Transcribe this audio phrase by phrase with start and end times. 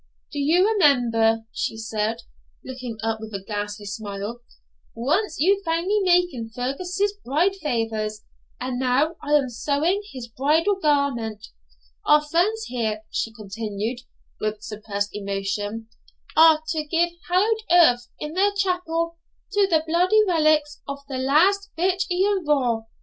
[0.33, 2.23] 'Do you remember,' she said,
[2.65, 4.41] looking up with a ghastly smile,
[4.95, 8.23] 'you once found me making Fergus's bride favours,
[8.59, 11.49] and now I am sewing his bridal garment.
[12.03, 13.99] Our friends here,' she continued,
[14.39, 15.87] with suppressed emotion,
[16.35, 19.19] 'are to give hallowed earth in their chapel
[19.51, 22.87] to the bloody relics of the last Vich Ian Vohr.